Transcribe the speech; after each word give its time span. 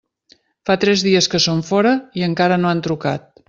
Fa 0.69 0.77
tres 0.83 1.03
dies 1.09 1.29
que 1.35 1.43
són 1.45 1.61
fora 1.69 1.93
i 2.23 2.27
encara 2.31 2.61
no 2.65 2.73
han 2.75 2.83
trucat. 2.89 3.31